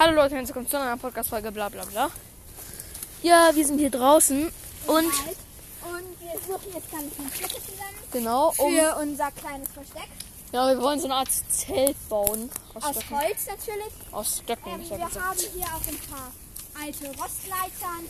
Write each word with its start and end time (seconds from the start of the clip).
Hallo 0.00 0.14
Leute, 0.14 0.34
herzlich 0.36 0.48
willkommen 0.54 0.68
zu 0.70 0.78
einer 0.80 0.96
Podcast-Folge, 0.96 1.52
bla 1.52 1.68
bla 1.68 1.84
bla. 1.84 2.10
Ja, 3.22 3.50
wir 3.54 3.66
sind 3.66 3.78
hier 3.78 3.90
draußen 3.90 4.50
und 4.86 4.96
Und 4.96 5.04
wir 6.20 6.40
suchen 6.46 6.72
jetzt 6.72 6.90
ganz 6.90 7.04
viele 7.14 7.28
Stücke 7.30 7.60
zusammen 7.62 7.96
genau, 8.10 8.54
um, 8.56 8.74
für 8.74 8.96
unser 8.96 9.30
kleines 9.32 9.68
Versteck. 9.68 10.08
ja, 10.52 10.68
wir 10.70 10.80
wollen 10.80 10.98
so 11.00 11.04
eine 11.04 11.16
Art 11.16 11.28
Zelt 11.50 12.08
bauen. 12.08 12.50
Aus, 12.74 12.84
Aus. 12.84 13.10
Holz 13.10 13.46
natürlich. 13.46 13.92
Aus 14.10 14.38
Stöcken, 14.42 14.70
Ähm, 14.72 14.80
wir 14.80 14.96
gesagt. 14.96 15.20
haben 15.20 15.38
hier 15.38 15.66
auch 15.66 15.86
ein 15.86 16.00
paar 16.08 16.32
alte 16.82 17.06
Rostleitern, 17.20 18.08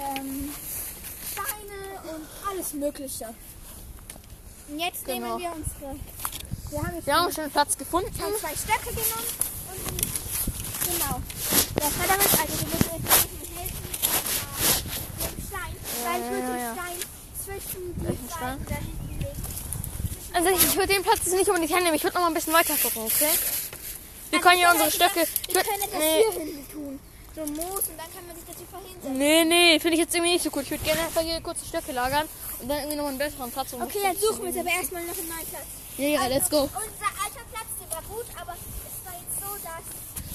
ähm, 0.00 0.52
Steine 1.30 2.14
und 2.16 2.50
alles 2.50 2.72
Mögliche. 2.72 3.32
Und 4.68 4.78
jetzt 4.80 5.04
Genau. 5.04 5.38
nehmen 5.38 5.40
wir 5.40 5.52
unsere. 5.52 5.96
Wir 6.70 6.82
haben 6.82 7.06
Wir 7.06 7.14
haben 7.14 7.32
schon 7.32 7.44
einen 7.44 7.52
Platz 7.52 7.78
gefunden. 7.78 8.10
schon 8.18 8.34
zwei 8.40 8.56
Stöcke 8.56 8.88
genommen 8.90 9.51
genau. 10.92 11.20
Der 11.80 11.90
Förderung, 11.90 12.30
also 12.40 12.52
wir 12.60 12.68
müssen 12.72 12.90
jetzt 12.92 13.10
ein 13.12 13.38
bisschen 13.40 13.56
helfen 13.56 13.84
mit 15.18 15.30
dem 15.32 15.40
Stein. 15.48 15.72
Weil 16.04 16.18
ich 16.20 16.28
würde 16.30 16.50
den. 16.52 16.72
Stein 16.76 16.98
zwischen 17.44 17.82
die 17.94 18.04
Welchen 18.06 18.28
Stein? 18.28 18.58
Seiten 18.58 18.66
da 18.68 18.74
hinten 18.76 19.18
legen. 19.18 19.42
Also 20.34 20.48
ich, 20.48 20.76
würde 20.76 20.92
den 20.94 21.02
Platz 21.02 21.18
jetzt 21.24 21.34
nicht 21.34 21.48
unbedingt 21.48 21.72
hernehmen, 21.72 21.94
ich 21.94 22.04
würde 22.04 22.14
noch 22.14 22.22
mal 22.22 22.28
ein 22.28 22.34
bisschen 22.34 22.54
weiter 22.54 22.74
gucken, 22.76 23.02
okay? 23.04 23.32
Wir 24.30 24.38
Also 24.38 24.48
können 24.48 24.60
ja 24.60 24.72
unsere 24.72 24.90
Stöcke... 24.90 25.26
Wir 25.52 25.62
können 25.62 25.82
etwas 25.82 25.98
nee, 26.00 26.22
hier 26.22 26.40
hinten 26.40 26.72
tun. 26.72 27.00
So 27.34 27.40
Moos 27.46 27.84
und 27.88 27.96
dann 27.96 28.12
kann 28.12 28.26
man 28.26 28.36
sich 28.36 28.44
dazu 28.44 28.64
verhinsetzen. 28.68 29.16
nee, 29.18 29.44
nee, 29.44 29.80
finde 29.80 29.94
ich 29.96 30.00
jetzt 30.04 30.14
irgendwie 30.14 30.32
nicht 30.32 30.44
so 30.44 30.50
gut. 30.50 30.64
Ich 30.64 30.70
würde 30.70 30.84
gerne 30.84 31.00
einfach 31.00 31.22
hier 31.22 31.40
kurz 31.40 31.60
die 31.60 31.68
Stöcke 31.68 31.92
lagern 31.92 32.28
und 32.60 32.68
dann 32.68 32.78
irgendwie 32.78 32.96
noch 32.96 33.06
einen 33.06 33.16
besseren 33.18 33.50
Platz. 33.50 33.72
Um 33.72 33.82
Okay, 33.82 34.00
dann 34.02 34.16
suchen 34.16 34.40
wir 34.44 34.50
jetzt 34.52 34.60
aber 34.60 34.68
erstmal 34.70 35.04
noch 35.04 35.16
einen 35.16 35.28
neuen 35.28 35.46
Platz. 35.48 35.66
Ja, 35.96 36.08
ja, 36.08 36.26
let's 36.28 36.48
go. 36.50 36.62
Unser 36.62 37.10
alter 37.24 37.44
Platz, 37.52 37.68
der 37.80 37.88
war 37.96 38.02
gut, 38.08 38.26
aber 38.36 38.52
es 38.52 39.00
war 39.04 39.16
jetzt 39.16 39.36
so, 39.40 39.52
dass 39.64 39.84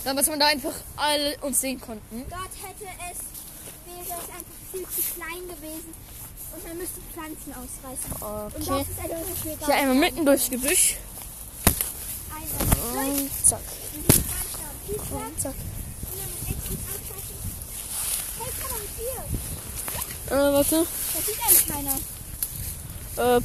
Damit 0.04 0.26
wir 0.28 0.38
da 0.38 0.48
einfach 0.48 0.74
alle 0.96 1.38
uns 1.42 1.60
sehen 1.62 1.80
konnten. 1.82 2.26
dort 2.30 2.42
hätte 2.64 2.86
es, 3.12 3.18
wäre 3.86 4.02
es 4.20 4.30
einfach 4.30 4.58
viel 4.72 4.84
zu 4.88 5.02
klein 5.14 5.48
gewesen 5.48 5.94
und 6.54 6.68
man 6.68 6.78
müsste 6.78 7.02
Pflanzen 7.14 7.54
ausreißen. 7.54 8.12
Und 8.12 8.56
Okay. 8.56 8.86
das 8.86 8.88
ist 8.88 9.00
also 9.04 9.16
das 9.30 9.46
wir 9.60 9.66
Hier 9.66 9.76
einmal 9.76 9.96
mitten 9.96 10.26
durchs 10.26 10.50
Gebüsch. 10.50 10.96
Einmal 12.30 12.68
durch. 12.94 13.20
Und 13.20 13.46
zack. 13.46 13.60
Und. 15.12 15.22
Und 15.22 15.42
zack. 15.42 15.54
Und. 20.30 20.38
Äh, 20.38 20.54
warte. 20.54 20.86
Das 21.14 21.26
sieht 21.26 21.40
eigentlich 21.46 21.68
keiner. 21.68 21.96
Äh, 23.18 23.42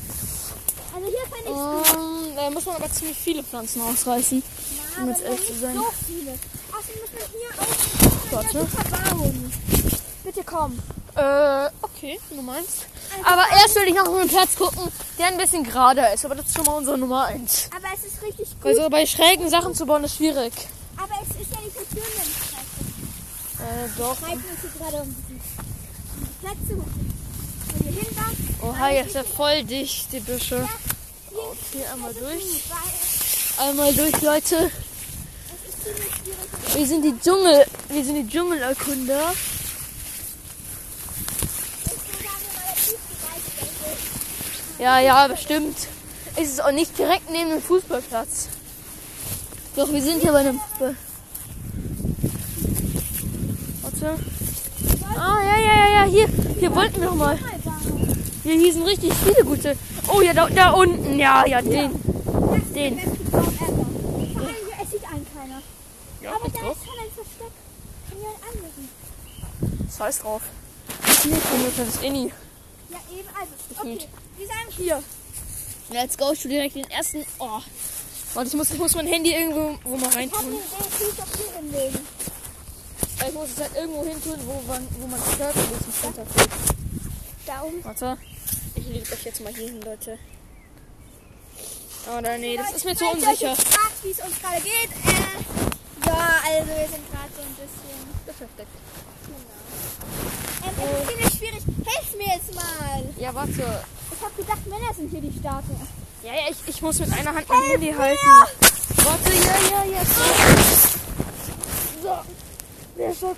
Also 0.94 1.06
hier 1.06 1.24
kann 1.30 1.42
ich 1.44 1.48
ähm, 2.30 2.36
da 2.36 2.50
muss 2.50 2.64
man 2.66 2.76
aber 2.76 2.90
ziemlich 2.90 3.16
viele 3.18 3.42
Pflanzen 3.44 3.80
ausreißen. 3.82 4.42
Ja, 4.42 4.81
um 4.98 5.08
jetzt 5.08 5.22
ehrlich 5.22 5.46
zu 5.46 5.54
sein. 5.54 5.74
so 5.74 5.86
viele. 6.06 6.38
Außerdem 6.72 7.00
muss 7.00 7.12
man 7.12 7.30
hier 7.32 7.50
auch 7.60 8.32
Warte. 8.32 8.66
Bitte 10.24 10.44
komm. 10.44 10.78
Äh, 11.14 11.68
okay, 11.82 12.18
du 12.30 12.42
meinst. 12.42 12.86
Aber 13.24 13.44
erst 13.50 13.74
will 13.76 13.88
ich 13.88 13.94
noch 13.94 14.06
einen 14.06 14.28
Platz 14.28 14.56
gucken, 14.56 14.90
der 15.18 15.26
ein 15.26 15.36
bisschen 15.36 15.64
gerader 15.64 16.12
ist. 16.14 16.24
Aber 16.24 16.34
das 16.34 16.46
ist 16.46 16.56
schon 16.56 16.64
mal 16.64 16.76
unsere 16.78 16.96
Nummer 16.96 17.26
1. 17.26 17.70
Aber 17.76 17.88
es 17.94 18.04
ist 18.04 18.22
richtig 18.22 18.48
gut. 18.50 18.64
Weil 18.64 18.76
so 18.76 18.88
bei 18.88 19.04
schrägen 19.04 19.50
Sachen 19.50 19.74
zu 19.74 19.84
bauen 19.84 20.04
ist 20.04 20.16
schwierig. 20.16 20.52
Aber 20.96 21.14
es 21.22 21.28
ist 21.40 21.52
ja 21.54 21.60
nicht 21.60 21.74
so 21.74 21.80
schön, 21.92 22.02
wenn 22.16 22.22
es 22.22 22.38
scheiße 22.50 23.62
Äh, 23.62 23.88
doch. 23.98 24.22
Uns 24.22 24.42
hier 24.60 24.70
gerade 24.78 25.02
um 25.02 25.16
die 25.28 25.40
Plätze, 26.40 26.78
wo 26.78 27.84
wir 27.84 27.92
hin 27.92 28.16
waren. 28.16 28.54
Oh, 28.62 28.74
hi, 28.78 29.00
ist 29.00 29.14
ja 29.14 29.24
voll 29.24 29.64
dicht, 29.64 30.12
die 30.12 30.20
Büsche. 30.20 30.56
Hier 30.56 30.92
Okay, 31.34 31.84
einmal 31.92 32.12
durch. 32.12 32.62
Einmal 33.58 33.92
durch, 33.94 34.20
Leute. 34.22 34.70
Wir 36.74 36.86
sind 36.86 37.02
die 37.04 37.14
Dschungel, 37.20 37.66
wir 37.88 38.04
sind 38.04 38.16
die 38.16 38.28
Dschungelerkunder. 38.28 39.34
Ja, 44.78 44.98
ja, 45.00 45.28
bestimmt. 45.28 45.76
Es 46.34 46.48
ist 46.48 46.64
auch 46.64 46.72
nicht 46.72 46.98
direkt 46.98 47.30
neben 47.30 47.50
dem 47.50 47.62
Fußballplatz. 47.62 48.48
Doch, 49.76 49.92
wir 49.92 50.02
sind 50.02 50.22
hier 50.22 50.32
bei 50.32 50.38
einem. 50.38 50.60
Warte. 53.82 54.18
Ah, 55.14 55.38
ja, 55.42 55.56
ja, 55.58 55.74
ja, 55.74 55.88
ja, 55.88 56.04
hier, 56.04 56.26
hier 56.58 56.74
wollten 56.74 57.00
wir 57.00 57.08
noch 57.08 57.14
mal. 57.14 57.38
Hier, 58.42 58.54
hier 58.54 58.72
sind 58.72 58.86
richtig 58.86 59.12
viele 59.24 59.44
gute. 59.44 59.76
Oh, 60.08 60.20
ja, 60.20 60.32
da, 60.32 60.48
da 60.48 60.70
unten, 60.70 61.18
ja, 61.18 61.46
ja, 61.46 61.62
den. 61.62 62.11
Den. 62.74 62.98
es 62.98 63.04
sieht 64.90 65.04
einen 65.04 65.26
keiner. 65.34 65.62
Ja, 66.20 66.34
Aber 66.34 66.48
da 66.48 66.58
drauf. 66.60 66.76
ist 66.76 66.86
schon 66.86 66.98
ein 66.98 67.10
Versteck 67.14 67.52
von 68.08 68.18
jemand 68.18 68.38
anderem. 68.44 68.88
Das 69.86 70.00
heißt 70.00 70.22
drauf. 70.22 70.42
Ich 71.06 71.20
bin 71.22 71.32
das 71.76 71.88
ist 71.88 72.02
Inni. 72.02 72.32
Ja, 72.90 72.98
eben, 73.10 73.28
also, 73.38 73.52
okay. 73.78 74.08
Wir 74.36 74.46
sagen 74.46 74.70
hier. 74.70 75.02
Let's 75.90 76.16
go, 76.16 76.32
ich 76.32 76.42
direkt 76.42 76.76
den 76.76 76.90
ersten. 76.90 77.24
Oh. 77.38 77.60
Warte, 78.34 78.48
ich 78.48 78.54
muss, 78.54 78.70
ich 78.70 78.78
muss 78.78 78.94
mein 78.94 79.06
Handy 79.06 79.32
irgendwo 79.32 79.78
wo 79.84 79.96
mal 79.96 80.10
eine 80.10 80.24
Idee, 80.24 80.36
ich 80.38 81.70
will 81.70 81.92
muss 83.34 83.50
es 83.50 83.60
halt 83.60 83.76
irgendwo 83.76 84.04
hin 84.04 84.22
tun, 84.22 84.38
wo 84.46 84.62
man, 84.66 84.86
wo 84.98 85.06
man 85.06 85.20
stört 85.34 85.54
und 85.54 85.86
nicht 85.86 86.04
runterfällt. 86.04 86.50
Da 87.46 87.62
oben. 87.62 87.84
Warte. 87.84 88.18
Ich 88.74 88.86
lege 88.86 89.12
euch 89.12 89.24
jetzt 89.24 89.42
mal 89.42 89.54
hier 89.54 89.68
hin, 89.68 89.80
Leute. 89.82 90.18
Oder 92.18 92.38
nee, 92.38 92.56
das 92.56 92.72
ist 92.72 92.84
mir 92.84 92.96
zu 92.96 93.06
unsicher. 93.06 93.54
fragt, 93.54 94.02
wie 94.02 94.10
es 94.10 94.18
uns 94.18 94.40
gerade 94.40 94.60
geht, 94.60 94.90
äh, 94.90 96.06
ja, 96.06 96.28
also 96.44 96.68
wir 96.68 96.88
sind 96.88 97.04
gerade 97.10 97.30
so 97.36 97.42
ein 97.42 97.54
bisschen, 97.54 98.02
Beschäftigt. 98.26 98.68
genau. 99.26 99.38
Ähm, 100.64 100.74
es 100.82 101.00
ist 101.00 101.08
ziemlich 101.08 101.32
schwierig. 101.38 101.62
Helf 101.86 102.16
mir 102.16 102.34
jetzt 102.34 102.54
mal. 102.54 103.04
Ja, 103.18 103.34
warte. 103.34 103.84
Ich 104.12 104.20
habe 104.24 104.34
gedacht, 104.36 104.66
Männer 104.66 104.94
sind 104.94 105.10
hier 105.10 105.20
die 105.20 105.38
Starken. 105.38 105.88
Ja, 106.24 106.32
ja, 106.34 106.40
ich, 106.50 106.56
ich 106.68 106.82
muss 106.82 106.98
mit 106.98 107.12
einer 107.12 107.34
Hand 107.34 107.48
mein 107.48 107.62
Handy 107.70 107.86
mir! 107.92 107.98
halten. 107.98 108.18
Warte, 108.96 109.32
ja, 109.32 109.84
ja, 109.84 109.98
jetzt. 109.98 110.14
So. 112.02 112.18
Der 112.98 113.14
Schock 113.14 113.36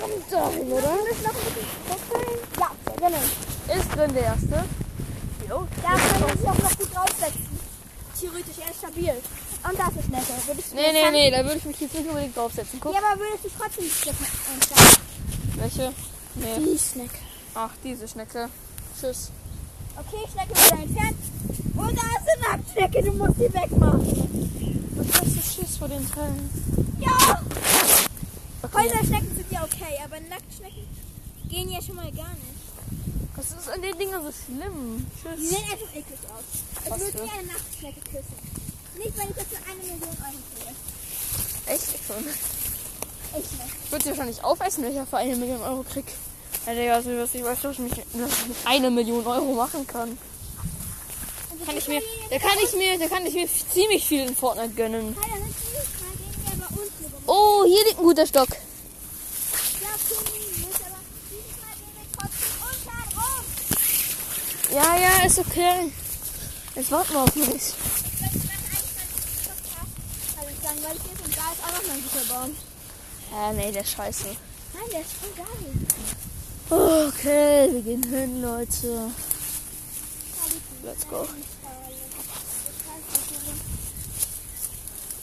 kommt 0.00 0.32
dahin, 0.32 0.72
oder? 0.72 0.82
Wir 0.82 1.02
müssen 1.04 1.22
noch 1.22 1.34
ein 1.34 1.54
bisschen 1.54 1.86
wechseln. 1.88 2.38
Ja. 2.60 3.74
Ist 3.74 3.96
drin 3.96 4.14
der 4.14 4.22
erste. 4.22 4.64
Jo. 5.48 5.66
Da 5.82 5.88
kann 5.88 6.20
man 6.20 6.38
sich 6.38 6.48
auch 6.48 6.58
noch 6.58 6.78
gut 6.78 6.94
draufsetzen. 6.94 7.45
Theoretisch, 8.20 8.56
er 8.64 8.70
ist 8.70 8.78
stabil. 8.78 9.12
Und 9.68 9.78
das 9.78 9.88
ist 9.96 10.08
netter. 10.08 10.34
Würdest 10.46 10.72
du 10.72 10.76
Nee, 10.76 10.92
nee, 10.92 11.10
nee, 11.10 11.30
da 11.30 11.44
würde 11.44 11.58
ich 11.58 11.64
mich 11.64 11.80
jetzt 11.80 11.94
nicht 11.94 12.08
unbedingt 12.08 12.36
draufsetzen. 12.36 12.80
Guck. 12.80 12.94
Ja, 12.94 13.00
aber 13.00 13.20
würdest 13.20 13.44
du 13.44 13.48
trotzdem 13.58 13.84
die 13.84 13.90
Stücke 13.90 14.16
einstellen? 14.52 14.96
Welche? 15.56 15.92
Nee. 16.34 16.58
Die 16.58 16.78
Schnecke. 16.78 17.18
Ach, 17.54 17.70
diese 17.82 18.08
Schnecke. 18.08 18.48
Tschüss. 18.98 19.30
Okay, 19.98 20.24
Schnecke 20.32 20.50
wieder 20.50 20.82
entfernt. 20.82 21.16
Und 21.74 21.98
da 21.98 22.02
ist 22.02 22.28
eine 22.28 22.56
Nacktschnecke, 22.56 23.02
du 23.02 23.12
musst 23.12 23.36
die 23.38 23.52
wegmachen. 23.52 24.92
Was 24.96 25.20
hast 25.20 25.36
du 25.36 25.40
Schiss 25.42 25.76
vor 25.76 25.88
den 25.88 26.10
Teilen? 26.10 26.50
Ja! 27.00 27.42
Okay. 28.62 28.82
Häuserschnecken 28.82 29.36
sind 29.36 29.50
ja 29.52 29.62
okay, 29.62 29.98
aber 30.04 30.20
Nacktschnecken 30.20 30.86
gehen 31.48 31.70
ja 31.70 31.82
schon 31.82 31.96
mal 31.96 32.10
gar 32.12 32.32
nicht. 32.34 32.55
Was 33.36 33.46
ist 33.46 33.68
an 33.68 33.82
den 33.82 33.98
Dingen 33.98 34.22
so 34.22 34.32
schlimm? 34.32 35.06
Die 35.06 35.36
Tschüss. 35.36 35.48
sehen 35.50 35.64
einfach 35.70 35.94
eklig 35.94 36.18
aus. 36.34 36.44
Ich 36.84 36.90
Was 36.90 37.00
würde 37.00 37.22
nie 37.22 37.30
eine 37.30 37.48
Nacktschnecke 37.48 38.00
küssen. 38.00 38.36
Nicht, 38.96 39.18
wenn 39.18 39.28
ich 39.28 39.36
das 39.36 39.44
für 39.46 39.70
eine 39.70 39.82
Million 39.82 40.00
Euro 40.02 40.40
kriege. 40.56 40.74
Echt 41.66 42.06
schon. 42.06 42.24
Ich 43.30 43.34
nicht. 43.34 43.52
Ich 43.84 43.92
würde 43.92 44.04
sie 44.04 44.10
wahrscheinlich 44.10 44.44
aufessen, 44.44 44.84
wenn 44.84 44.90
ich 44.90 44.96
ja 44.96 45.04
für 45.04 45.18
eine 45.18 45.36
Million 45.36 45.60
Euro 45.62 45.82
krieg. 45.82 46.06
Ja, 46.66 46.74
Digga, 46.74 46.94
also, 46.94 47.10
was 47.18 47.34
ich 47.34 47.44
weiß, 47.44 47.60
dass 47.60 47.72
ich, 47.72 47.78
mich, 47.78 47.92
mit 47.92 48.30
eine 48.64 48.90
Million 48.90 49.26
Euro 49.26 49.52
machen 49.52 49.86
kann. 49.86 50.18
Also 51.50 51.64
Kann 51.64 51.76
ich 51.76 51.88
mir, 51.88 52.02
da 52.30 52.38
kann 52.38 52.58
ich 52.64 52.72
mir, 52.74 52.98
da 52.98 53.06
kann 53.06 53.24
ich 53.26 53.34
mir 53.34 53.48
ziemlich 53.72 54.06
viel 54.06 54.22
in 54.26 54.34
Fortnite 54.34 54.74
gönnen. 54.74 55.16
Oh, 57.26 57.64
hier 57.66 57.84
liegt 57.84 57.98
ein 57.98 58.04
guter 58.04 58.26
Stock. 58.26 58.48
Ja, 58.48 58.56
okay, 60.10 60.40
nicht, 60.56 60.80
aber 60.80 60.98
dieses 61.30 61.56
Mal 61.60 61.74
gehen 61.76 61.94
wir 61.94 62.06
trotzdem 62.18 62.54
unten 62.62 62.88
rum. 63.18 63.44
Ja, 64.76 64.94
ja, 64.94 65.24
ist 65.24 65.38
okay. 65.38 65.90
Jetzt 66.74 66.90
warten 66.90 67.14
wir 67.14 67.20
auf 67.22 67.34
mich. 67.34 67.48
Ist 67.48 67.74
eigentlich 68.20 68.42
ganz 68.42 69.62
krass. 69.72 69.88
Weil 70.36 70.52
ist 70.52 71.24
und 71.24 71.34
da 71.34 71.46
ist 71.50 71.62
auch 71.64 71.72
noch 71.72 71.86
mal 71.86 71.94
ein 71.94 72.02
guter 72.02 72.26
Baum. 72.34 72.54
Ja, 73.32 73.52
nee, 73.54 73.72
der 73.72 73.80
ist 73.80 73.92
scheiße. 73.92 74.26
Nein, 74.74 74.90
der 74.92 75.00
ist 75.00 75.12
voll 75.12 75.32
geil. 75.34 75.72
Okay, 77.08 77.72
wir 77.72 77.80
gehen 77.80 78.02
hin, 78.02 78.42
Leute. 78.42 79.10
Let's 80.82 81.08
go. 81.08 81.26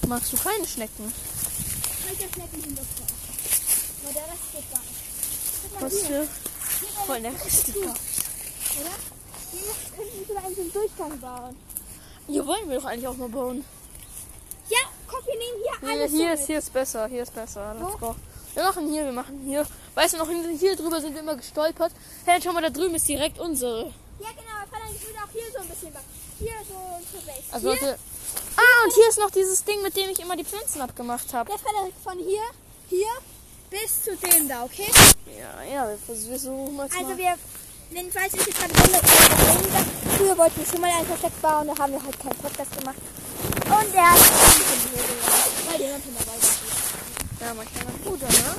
Magst 0.08 0.34
du 0.34 0.38
keine 0.38 0.66
Schnecken? 0.66 1.14
Sind 2.10 2.24
okay. 2.24 3.06
Aber 4.04 4.14
der 4.14 4.24
Rest 4.24 4.52
geht 4.52 4.72
gar 4.72 4.82
nicht. 4.82 5.80
Was 5.80 5.94
für? 6.08 6.28
Oder? 8.82 9.13
Hier 9.80 9.98
könnten 9.98 10.20
wir 10.20 10.26
sogar 10.28 10.46
einen 10.46 10.72
Durchgang 10.74 11.20
bauen. 11.20 11.58
Hier 12.28 12.48
wollen 12.48 12.70
wir 12.70 12.78
doch 12.78 12.86
eigentlich 12.86 13.08
auch 13.08 13.18
mal 13.18 13.30
bauen. 13.30 13.66
Ja, 14.70 14.80
komm, 15.08 15.26
wir 15.26 15.38
nehmen 15.38 15.58
hier 15.64 15.80
Hier, 15.80 15.90
alles 15.90 16.12
hier, 16.12 16.28
so 16.38 16.42
ist, 16.42 16.48
hier 16.48 16.58
ist 16.60 16.74
besser, 16.74 17.08
hier 17.08 17.24
ist 17.24 17.36
besser. 17.36 17.76
Let's 17.80 18.00
go. 18.00 18.16
Wir 18.54 18.64
machen 18.64 18.92
hier, 18.92 19.06
wir 19.06 19.12
machen 19.12 19.42
hier. 19.46 19.66
Weißt 19.96 20.14
du 20.14 20.18
noch, 20.20 20.30
hier 20.30 20.50
hier 20.50 20.76
drüber 20.76 21.02
sind 21.02 21.14
wir 21.14 21.22
immer 21.22 21.36
gestolpert. 21.36 21.92
Hey, 22.26 22.40
schau 22.42 22.54
mal, 22.54 22.62
da 22.62 22.70
drüben 22.70 22.96
ist 22.96 23.08
direkt 23.08 23.40
unsere. 23.40 23.86
Ja, 24.20 24.30
genau. 24.30 24.90
Ich 24.96 25.08
würde 25.08 25.18
auch 25.20 25.32
hier 25.32 25.52
so 25.52 25.60
ein 25.60 25.68
bisschen 25.68 25.94
machen. 25.94 26.06
Hier 26.40 26.54
so 26.68 26.76
unsere 26.98 27.24
Base. 27.26 27.44
Also 27.52 27.72
hier, 27.72 27.82
Leute. 27.82 28.00
Ah, 28.58 28.84
und 28.86 28.94
hier 28.94 29.08
ist 29.10 29.20
noch 29.20 29.32
dieses 29.32 29.64
Ding, 29.64 29.82
mit 29.82 29.96
dem 29.98 30.10
ich 30.10 30.20
immer 30.20 30.36
die 30.36 30.44
Pflanzen 30.44 30.82
abgemacht 30.82 31.34
habe. 31.34 31.50
der 31.50 31.60
Frederik 31.60 31.94
von 32.04 32.18
hier, 32.20 32.44
hier 32.90 33.08
bis 33.70 34.04
zu 34.04 34.16
dem 34.16 34.48
da, 34.48 34.64
okay? 34.64 34.90
Ja, 35.26 35.64
ja, 35.64 35.90
wir 35.90 35.98
vers- 35.98 36.24
wir 36.24 36.30
versuchen 36.30 36.76
mal. 36.76 36.88
Also 36.96 37.18
wir, 37.18 37.36
jedenfalls 37.94 38.34
ist 38.34 38.48
jetzt 38.48 38.60
gerade 38.60 38.74
weniger. 38.74 39.86
Früher 40.18 40.38
wollten 40.38 40.60
wir 40.60 40.66
schon 40.66 40.82
mal 40.82 40.92
ein 40.92 41.06
Versteck 41.06 41.42
bauen, 41.42 41.68
da 41.68 41.78
haben 41.78 41.94
wir 41.94 42.04
halt 42.04 42.20
keinen 42.20 42.38
Podcast 42.38 42.78
gemacht. 42.80 42.98
Und 43.44 43.94
der 43.94 44.12
hat 44.12 44.20
weil 45.68 45.78
der 45.78 45.88
Jonathan 45.88 46.16
dabei 46.18 46.38
war. 46.42 47.48
Ja, 47.48 47.54
manchmal 47.54 47.84
mein 47.86 48.00
Bruder, 48.04 48.28
ne? 48.28 48.56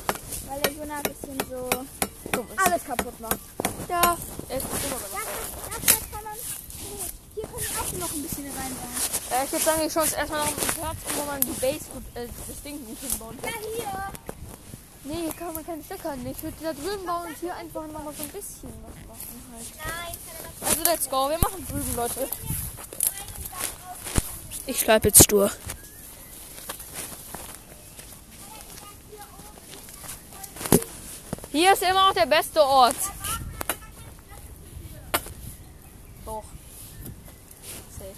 Weil 0.48 0.60
der 0.60 0.72
Jonah 0.72 0.96
ein 0.96 1.02
bisschen 1.02 1.38
so 1.50 1.70
Dumm 2.32 2.46
ist. 2.52 2.66
alles 2.66 2.84
kaputt 2.84 3.20
macht. 3.20 3.38
Ja, 3.88 4.16
er 4.48 4.56
ist 4.58 4.66
immer 4.66 4.98
man. 6.24 6.38
Hier 7.34 7.42
können 7.44 7.62
wir 7.62 7.80
auch 7.80 7.92
noch 7.98 8.14
ein 8.14 8.22
bisschen 8.22 8.44
reinbauen. 8.44 8.96
äh, 9.30 9.44
Ich 9.44 9.52
würde 9.52 9.64
sagen, 9.64 9.80
ich 9.86 9.92
schaue 9.92 10.02
uns 10.04 10.12
erstmal 10.12 10.40
noch 10.40 10.46
einen 10.48 10.56
Platz, 10.56 10.96
wo 11.16 11.24
man 11.24 11.40
die 11.40 11.60
Base 11.60 11.84
gut, 11.92 12.04
äh, 12.14 12.26
das 12.48 12.62
Ding 12.62 12.84
gut 12.86 12.98
hinbauen 13.00 13.38
Ja, 13.42 13.50
kann. 13.50 13.60
Nee, 13.62 13.82
hier 13.82 14.13
kann 15.38 15.54
man 15.54 15.66
keine 15.66 15.82
Stöcker 15.82 16.12
hin. 16.12 16.26
Ich 16.26 16.42
würde 16.42 16.56
da 16.62 16.72
drüben 16.72 17.06
bauen 17.06 17.26
und 17.26 17.36
hier 17.38 17.54
einfach 17.54 17.86
noch 17.86 18.04
mal 18.04 18.14
so 18.14 18.22
ein 18.22 18.28
bisschen 18.28 18.72
was 18.82 18.94
machen 19.06 19.42
halt. 19.52 20.68
Also 20.68 20.82
let's 20.90 21.08
go, 21.08 21.28
wir 21.28 21.38
machen 21.38 21.66
drüben, 21.68 21.96
Leute. 21.96 22.28
Ich 24.66 24.84
bleib 24.84 25.04
jetzt 25.04 25.24
stur. 25.24 25.50
Hier 31.52 31.72
ist 31.72 31.82
immer 31.82 32.08
noch 32.08 32.14
der 32.14 32.26
beste 32.26 32.62
Ort. 32.62 32.96
Doch. 36.24 36.42
Safe. 37.96 38.14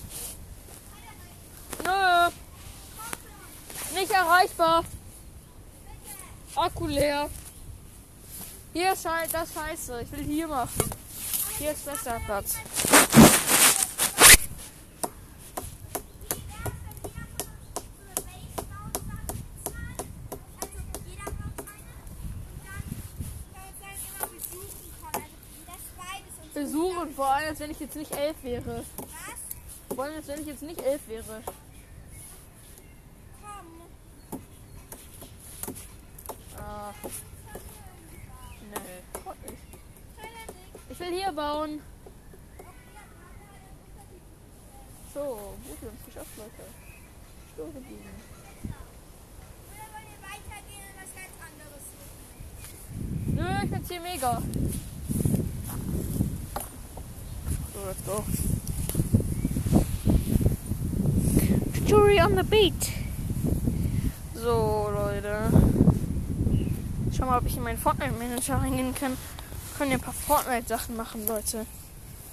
Nö. 1.85 2.31
Nicht 4.01 4.11
erreichbar. 4.11 4.85
Akku 6.57 6.87
leer. 6.87 7.29
Hier 8.73 8.93
ist 8.93 9.05
halt 9.05 9.33
das 9.33 9.53
Scheiße. 9.53 10.01
Ich 10.03 10.13
will 10.13 10.25
hier 10.25 10.49
machen. 10.49 10.91
Hier 11.59 11.73
ist 11.73 11.85
besser 11.85 12.19
Platz. 12.25 12.55
Besuchen, 26.55 27.15
vor 27.15 27.27
allem, 27.27 27.49
als 27.49 27.61
wenn 27.61 27.71
ich 27.71 27.81
jetzt 27.81 27.97
nicht 27.97 28.13
elf 28.13 28.37
wäre. 28.43 28.83
Vor 29.95 30.05
allem, 30.05 30.17
als 30.17 30.27
wenn 30.27 30.41
ich 30.41 30.47
jetzt 30.47 30.63
nicht 30.63 30.81
elf 30.81 31.07
wäre. 31.07 31.43
Nicht. 38.71 38.85
Ich 40.91 41.01
will 41.01 41.13
hier 41.13 41.33
bauen. 41.33 41.81
So, 45.15 45.55
gut, 45.67 45.81
wir 45.81 45.89
haben 45.89 45.99
es 46.01 46.07
geschafft, 46.07 46.37
Leute. 46.37 46.51
Stur 47.55 47.67
geblieben. 47.73 48.11
Nö, 53.35 53.45
ich 53.63 53.71
find's 53.71 53.89
hier 53.91 54.01
mega. 54.01 54.43
So, 57.73 57.79
let's 57.87 58.03
go. 58.05 58.25
Story 61.87 62.21
on 62.21 62.35
the 62.35 62.43
beat. 62.43 62.93
So, 64.35 64.91
Leute. 64.95 65.76
Schau 67.17 67.25
mal, 67.25 67.39
ob 67.39 67.47
ich 67.47 67.57
in 67.57 67.63
meinen 67.63 67.79
Fortnite-Manager 67.79 68.57
reingehen 68.57 68.95
kann. 68.95 69.17
Können 69.79 69.91
ja 69.91 69.97
ein 69.97 70.03
paar 70.03 70.13
Fortnite-Sachen 70.13 70.97
machen, 70.97 71.27
Leute. 71.27 71.65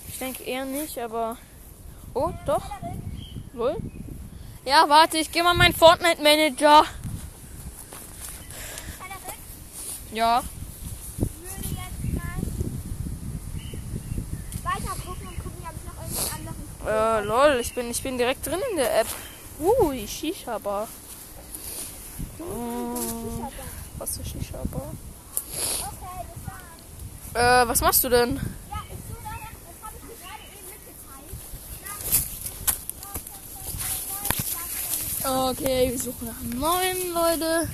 Ich 0.09 0.17
denke 0.17 0.43
eher 0.43 0.65
nicht, 0.65 0.97
aber. 0.97 1.37
Oh, 2.13 2.31
doch. 2.45 2.63
Wohl? 3.53 3.77
Ja, 4.65 4.85
warte, 4.89 5.17
ich 5.17 5.31
gehe 5.31 5.43
mal 5.43 5.53
in 5.53 5.57
meinen 5.57 5.73
Fortnite-Manager. 5.73 6.83
Ja. 10.11 10.43
Äh, 16.85 17.21
lol, 17.21 17.59
ich 17.61 17.73
bin, 17.73 17.89
ich 17.89 18.03
bin 18.03 18.17
direkt 18.17 18.45
drin 18.45 18.59
in 18.71 18.77
der 18.77 18.99
App. 18.99 19.07
Uh, 19.59 19.91
die 19.91 20.07
Shisha-Bar. 20.07 20.87
Mm, 22.39 23.43
was 24.03 24.17
ist 24.17 24.31
Shisha-Bar? 24.31 24.91
Äh, 27.35 27.67
was 27.67 27.79
machst 27.79 28.03
du 28.03 28.09
denn? 28.09 28.37
Okay, 35.25 35.91
wir 35.91 35.99
suchen 35.99 36.27
nach 36.27 36.41
neuen, 36.59 37.13
Leute. 37.13 37.69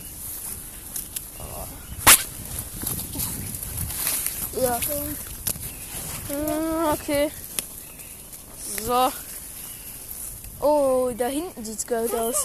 Ja. 4.61 4.79
Okay. 6.93 7.31
So. 8.85 9.11
Oh, 10.61 11.11
da 11.17 11.27
hinten 11.27 11.63
sieht's 11.63 11.85
geil 11.87 12.09
aus. 12.15 12.35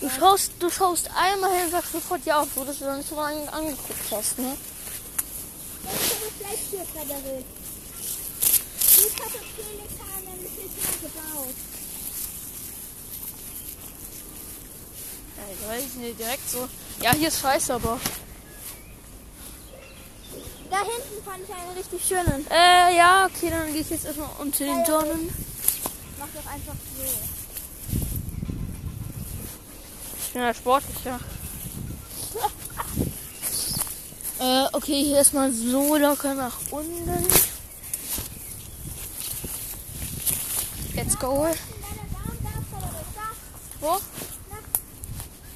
Du 0.00 0.08
schaust, 0.10 0.52
du 0.60 0.70
schaust 0.70 1.10
einmal 1.16 1.50
hin 1.54 1.64
und 1.66 1.70
sagst 1.72 1.92
sofort 1.92 2.24
ja, 2.24 2.42
obwohl 2.42 2.64
du 2.64 2.70
das 2.72 2.80
noch 2.80 2.96
nicht 2.96 3.08
so 3.08 3.16
mal 3.16 3.32
ange- 3.34 3.48
angeguckt 3.48 4.10
hast, 4.12 4.38
ne? 4.38 4.56
Ja, 15.36 15.42
ich 15.52 15.68
weiß 15.68 15.94
nicht, 15.94 16.18
direkt 16.18 16.50
so. 16.50 16.68
Ja, 17.00 17.12
hier 17.14 17.28
ist 17.28 17.40
scheiße, 17.40 17.74
aber. 17.74 17.98
Da 20.82 20.88
hinten 20.88 21.22
fand 21.24 21.44
ich 21.48 21.54
einen 21.54 21.70
richtig 21.76 22.04
schönen. 22.04 22.44
Äh, 22.50 22.96
ja, 22.96 23.26
okay, 23.26 23.50
dann 23.50 23.72
gehe 23.72 23.82
ich 23.82 23.90
jetzt 23.90 24.04
erstmal 24.04 24.30
unter 24.38 24.64
den 24.64 24.82
Dornen. 24.84 25.32
Mach 26.18 26.26
doch 26.34 26.44
einfach 26.50 26.74
so. 26.74 27.04
Ich 30.18 30.32
bin 30.32 30.42
ja 30.42 30.52
sportlicher. 30.52 31.20
äh, 34.40 34.64
okay, 34.72 35.04
hier 35.04 35.18
erstmal 35.18 35.52
so 35.52 35.96
locker 35.96 36.34
nach 36.34 36.58
unten. 36.70 37.28
Let's 40.96 41.16
go. 41.16 41.46
Wo? 43.80 44.00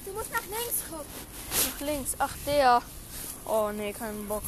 Du 0.04 0.12
musst 0.12 0.32
nach 0.32 0.42
links 0.42 0.84
gucken. 0.88 1.06
Nach 1.50 1.80
links. 1.86 2.12
Ach, 2.18 2.34
der. 2.46 2.80
Oh, 3.44 3.72
nee, 3.72 3.92
keinen 3.92 4.28
Bock. 4.28 4.44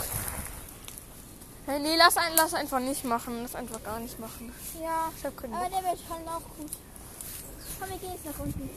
Hey, 1.68 1.78
nee, 1.80 1.96
lass, 1.98 2.16
ein, 2.16 2.32
lass 2.34 2.54
einfach 2.54 2.80
nicht 2.80 3.04
machen. 3.04 3.42
Lass 3.42 3.54
einfach 3.54 3.82
gar 3.82 4.00
nicht 4.00 4.18
machen. 4.18 4.54
Ja, 4.82 5.12
Ich 5.18 5.22
hab 5.22 5.36
keinen 5.36 5.52
aber 5.52 5.68
Bock. 5.68 5.72
der 5.82 5.90
wird 5.90 6.00
schon 6.08 6.26
auch 6.26 6.40
gut. 6.56 6.70
Komm, 7.78 7.90
wir 7.90 7.98
gehen 7.98 8.12
jetzt 8.14 8.24
nach 8.24 8.38
unten. 8.42 8.70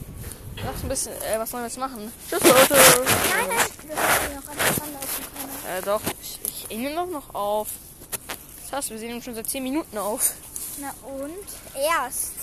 Lass 0.58 0.84
ein 0.84 0.90
bisschen, 0.90 1.14
äh, 1.14 1.40
was 1.40 1.50
sollen 1.50 1.64
wir 1.64 1.68
jetzt 1.70 1.78
machen? 1.78 2.12
Tschüss, 2.30 2.44
Leute. 2.44 2.74
Nein, 2.76 3.48
nein, 3.48 3.68
wir 3.88 3.96
können 3.96 4.36
noch 4.36 4.52
anders 4.52 4.82
anlaufen 4.82 5.24
können. 5.24 5.78
Äh, 5.78 5.82
doch, 5.84 6.02
ich, 6.22 6.40
ich 6.70 6.78
nehme 6.78 6.96
doch 6.96 7.08
noch 7.08 7.34
auf. 7.34 7.70
Das 8.64 8.74
heißt, 8.74 8.90
wir 8.90 8.98
sehen 9.00 9.16
uns 9.16 9.24
schon 9.24 9.36
seit 9.36 9.48
10 9.50 9.64
Minuten 9.64 9.98
auf. 9.98 10.34
Na 10.78 10.94
und? 11.08 11.32
Erst. 11.74 12.34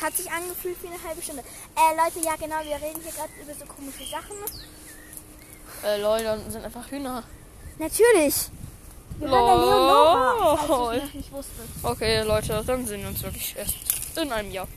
Hat 0.00 0.16
sich 0.16 0.30
angefühlt 0.30 0.80
wie 0.80 0.86
eine 0.86 1.02
halbe 1.02 1.20
Stunde. 1.20 1.42
Äh, 1.42 1.96
Leute, 1.96 2.24
ja 2.24 2.36
genau, 2.36 2.62
wir 2.62 2.76
reden 2.76 3.02
hier 3.02 3.10
gerade 3.10 3.32
über 3.42 3.52
so 3.52 3.64
komische 3.66 4.08
Sachen. 4.08 4.36
Äh, 5.82 6.00
Leute, 6.00 6.40
sind 6.50 6.64
einfach 6.64 6.88
Hühner. 6.88 7.24
Natürlich. 7.78 8.48
Wir 9.18 9.28
hören 9.28 9.46
der 9.46 9.56
Leonora, 9.56 10.56
falls 10.56 10.68
Lol. 10.68 10.92
du 10.92 10.96
es 10.98 11.04
noch 11.04 11.14
nicht 11.14 11.32
wusstest. 11.32 11.68
Okay, 11.82 12.22
Leute, 12.22 12.62
dann 12.64 12.86
sehen 12.86 13.00
wir 13.00 13.08
uns 13.08 13.22
wirklich 13.22 13.56
erst 13.56 13.74
in 14.16 14.32
einem 14.32 14.52
Jahr. 14.52 14.68